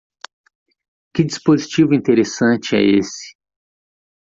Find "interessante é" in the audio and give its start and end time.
1.93-2.81